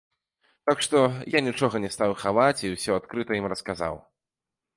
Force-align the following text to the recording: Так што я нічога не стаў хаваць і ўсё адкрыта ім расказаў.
Так 0.69 0.79
што 0.85 1.01
я 1.37 1.43
нічога 1.47 1.81
не 1.83 1.91
стаў 1.97 2.15
хаваць 2.23 2.63
і 2.63 2.73
ўсё 2.73 2.97
адкрыта 2.99 3.31
ім 3.43 3.47
расказаў. 3.55 3.95